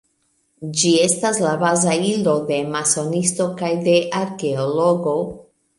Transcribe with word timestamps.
Ĝi 0.79 0.93
estas 1.01 1.41
la 1.47 1.51
baza 1.65 1.93
ilo 2.13 2.33
de 2.49 2.59
masonisto 2.77 3.49
kaj 3.61 3.71
de 3.87 3.97
arkeologo. 4.25 5.19